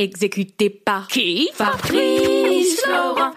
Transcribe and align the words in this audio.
Exécuté 0.00 0.70
par 0.70 1.08
qui 1.08 1.50
Fabrice 1.52 2.80
Florent. 2.80 3.32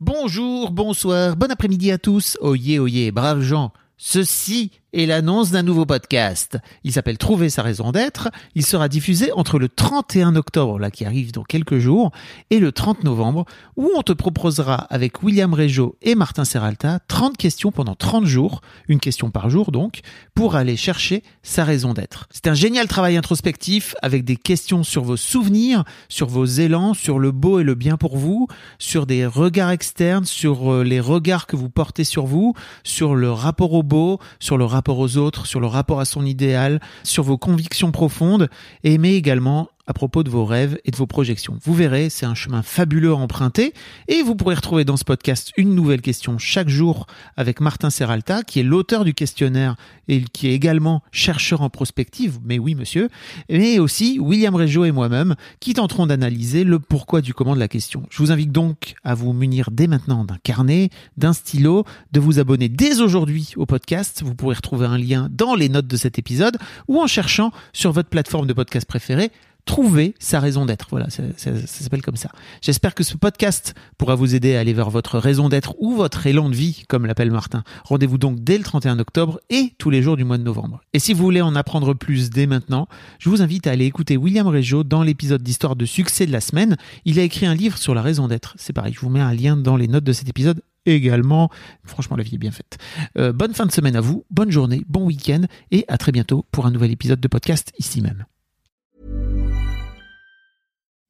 Bonjour, 0.00 0.70
bonsoir, 0.70 1.36
bon 1.36 1.50
après-midi 1.50 1.90
à 1.90 1.98
tous. 1.98 2.38
Oyez, 2.40 2.78
oyez, 2.78 3.10
braves 3.10 3.40
gens. 3.40 3.72
Ceci 3.96 4.70
est 4.92 5.06
l'annonce 5.06 5.50
d'un 5.50 5.62
nouveau 5.62 5.86
podcast. 5.86 6.58
Il 6.84 6.92
s'appelle 6.92 7.18
Trouver 7.18 7.48
sa 7.50 7.62
raison 7.62 7.92
d'être. 7.92 8.30
Il 8.54 8.64
sera 8.64 8.88
diffusé 8.88 9.32
entre 9.32 9.58
le 9.58 9.68
31 9.68 10.36
octobre, 10.36 10.78
là 10.78 10.90
qui 10.90 11.04
arrive 11.04 11.32
dans 11.32 11.44
quelques 11.44 11.78
jours, 11.78 12.10
et 12.50 12.58
le 12.58 12.72
30 12.72 13.04
novembre, 13.04 13.46
où 13.76 13.90
on 13.96 14.02
te 14.02 14.12
proposera 14.12 14.74
avec 14.74 15.22
William 15.22 15.54
Régeau 15.54 15.96
et 16.02 16.14
Martin 16.14 16.44
Serralta 16.44 17.00
30 17.08 17.36
questions 17.36 17.72
pendant 17.72 17.94
30 17.94 18.26
jours, 18.26 18.60
une 18.88 19.00
question 19.00 19.30
par 19.30 19.48
jour 19.48 19.72
donc, 19.72 20.00
pour 20.34 20.56
aller 20.56 20.76
chercher 20.76 21.22
sa 21.42 21.64
raison 21.64 21.94
d'être. 21.94 22.28
C'est 22.30 22.48
un 22.48 22.54
génial 22.54 22.86
travail 22.86 23.16
introspectif 23.16 23.94
avec 24.02 24.24
des 24.24 24.36
questions 24.36 24.82
sur 24.82 25.04
vos 25.04 25.16
souvenirs, 25.16 25.84
sur 26.08 26.28
vos 26.28 26.44
élans, 26.44 26.92
sur 26.92 27.18
le 27.18 27.32
beau 27.32 27.60
et 27.60 27.64
le 27.64 27.74
bien 27.74 27.96
pour 27.96 28.16
vous, 28.16 28.46
sur 28.78 29.06
des 29.06 29.24
regards 29.24 29.70
externes, 29.70 30.26
sur 30.26 30.72
euh, 30.72 30.84
les 30.84 31.00
regards 31.00 31.46
que 31.46 31.56
vous 31.56 31.70
portez 31.70 32.04
sur 32.04 32.26
vous, 32.26 32.54
sur 32.84 33.14
le 33.14 33.32
rapport 33.32 33.72
au 33.72 33.82
beau, 33.82 34.18
sur 34.38 34.58
le 34.58 34.64
rapport 34.64 34.81
aux 34.90 35.16
autres, 35.16 35.46
sur 35.46 35.60
le 35.60 35.66
rapport 35.66 36.00
à 36.00 36.04
son 36.04 36.24
idéal, 36.24 36.80
sur 37.02 37.22
vos 37.22 37.38
convictions 37.38 37.92
profondes, 37.92 38.48
et 38.84 38.98
mais 38.98 39.14
également 39.14 39.68
à 39.86 39.92
propos 39.92 40.22
de 40.22 40.30
vos 40.30 40.44
rêves 40.44 40.78
et 40.84 40.90
de 40.90 40.96
vos 40.96 41.06
projections. 41.06 41.58
Vous 41.62 41.74
verrez, 41.74 42.08
c'est 42.08 42.26
un 42.26 42.34
chemin 42.34 42.62
fabuleux 42.62 43.10
à 43.10 43.16
emprunter 43.16 43.74
et 44.06 44.22
vous 44.22 44.36
pourrez 44.36 44.54
retrouver 44.54 44.84
dans 44.84 44.96
ce 44.96 45.04
podcast 45.04 45.52
une 45.56 45.74
nouvelle 45.74 46.00
question 46.00 46.38
chaque 46.38 46.68
jour 46.68 47.06
avec 47.36 47.60
Martin 47.60 47.90
Serralta, 47.90 48.42
qui 48.42 48.60
est 48.60 48.62
l'auteur 48.62 49.04
du 49.04 49.12
questionnaire 49.12 49.76
et 50.06 50.22
qui 50.32 50.48
est 50.48 50.54
également 50.54 51.02
chercheur 51.10 51.62
en 51.62 51.70
prospective, 51.70 52.38
mais 52.44 52.58
oui 52.58 52.74
monsieur, 52.74 53.08
mais 53.50 53.80
aussi 53.80 54.18
William 54.20 54.54
Régeau 54.54 54.84
et 54.84 54.92
moi-même 54.92 55.34
qui 55.58 55.74
tenterons 55.74 56.06
d'analyser 56.06 56.64
le 56.64 56.78
pourquoi 56.78 57.20
du 57.20 57.34
comment 57.34 57.54
de 57.54 57.60
la 57.60 57.68
question. 57.68 58.06
Je 58.10 58.18
vous 58.18 58.30
invite 58.30 58.52
donc 58.52 58.94
à 59.02 59.14
vous 59.14 59.32
munir 59.32 59.70
dès 59.72 59.88
maintenant 59.88 60.24
d'un 60.24 60.38
carnet, 60.42 60.90
d'un 61.16 61.32
stylo, 61.32 61.84
de 62.12 62.20
vous 62.20 62.38
abonner 62.38 62.68
dès 62.68 63.00
aujourd'hui 63.00 63.52
au 63.56 63.66
podcast. 63.66 64.22
Vous 64.24 64.34
pourrez 64.34 64.54
retrouver 64.54 64.86
un 64.86 64.98
lien 64.98 65.28
dans 65.30 65.54
les 65.54 65.68
notes 65.68 65.88
de 65.88 65.96
cet 65.96 66.18
épisode 66.18 66.56
ou 66.86 67.00
en 67.00 67.06
cherchant 67.08 67.50
sur 67.72 67.90
votre 67.90 68.08
plateforme 68.08 68.46
de 68.46 68.52
podcast 68.52 68.86
préférée 68.86 69.32
trouver 69.64 70.14
sa 70.18 70.40
raison 70.40 70.66
d'être. 70.66 70.88
Voilà, 70.90 71.08
ça, 71.10 71.22
s'appelle 71.36 72.02
comme 72.02 72.16
ça. 72.16 72.30
J'espère 72.60 72.94
que 72.94 73.04
ce 73.04 73.16
podcast 73.16 73.74
pourra 73.98 74.14
vous 74.14 74.34
aider 74.34 74.56
à 74.56 74.60
aller 74.60 74.72
vers 74.72 74.90
votre 74.90 75.18
raison 75.18 75.48
d'être 75.48 75.74
ou 75.78 75.94
votre 75.94 76.26
élan 76.26 76.48
de 76.48 76.54
vie, 76.54 76.84
comme 76.88 77.06
l'appelle 77.06 77.30
Martin. 77.30 77.62
Rendez-vous 77.84 78.18
donc 78.18 78.40
dès 78.40 78.58
le 78.58 78.64
31 78.64 78.98
octobre 78.98 79.40
et 79.50 79.74
tous 79.78 79.90
les 79.90 80.02
jours 80.02 80.16
du 80.16 80.24
mois 80.24 80.38
de 80.38 80.42
novembre. 80.42 80.80
Et 80.92 80.98
si 80.98 81.14
vous 81.14 81.22
voulez 81.22 81.40
en 81.42 81.54
apprendre 81.54 81.94
plus 81.94 82.30
dès 82.30 82.46
maintenant, 82.46 82.88
je 83.18 83.28
vous 83.28 83.42
invite 83.42 83.66
à 83.66 83.70
aller 83.70 83.86
écouter 83.86 84.16
William 84.16 84.46
Régeau 84.46 84.84
dans 84.84 85.02
l'épisode 85.02 85.42
d'Histoire 85.42 85.76
de 85.76 85.84
succès 85.84 86.26
de 86.26 86.32
la 86.32 86.40
semaine. 86.40 86.76
Il 87.04 87.18
a 87.18 87.22
écrit 87.22 87.46
un 87.46 87.54
livre 87.54 87.78
sur 87.78 87.94
la 87.94 88.02
raison 88.02 88.28
d'être. 88.28 88.54
C'est 88.58 88.72
pareil, 88.72 88.92
je 88.92 89.00
vous 89.00 89.10
mets 89.10 89.20
un 89.20 89.34
lien 89.34 89.56
dans 89.56 89.76
les 89.76 89.88
notes 89.88 90.04
de 90.04 90.12
cet 90.12 90.28
épisode 90.28 90.62
également. 90.86 91.50
Franchement, 91.84 92.16
la 92.16 92.24
vie 92.24 92.34
est 92.34 92.38
bien 92.38 92.50
faite. 92.50 92.78
Euh, 93.16 93.32
bonne 93.32 93.54
fin 93.54 93.66
de 93.66 93.72
semaine 93.72 93.96
à 93.96 94.00
vous, 94.00 94.24
bonne 94.30 94.50
journée, 94.50 94.82
bon 94.88 95.04
week-end 95.04 95.42
et 95.70 95.84
à 95.88 95.98
très 95.98 96.12
bientôt 96.12 96.44
pour 96.50 96.66
un 96.66 96.70
nouvel 96.70 96.90
épisode 96.90 97.20
de 97.20 97.28
podcast 97.28 97.72
ici 97.78 98.00
même. 98.00 98.24